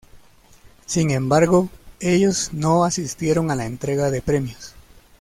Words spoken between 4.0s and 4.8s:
de premios.